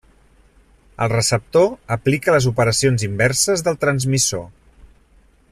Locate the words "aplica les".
1.97-2.49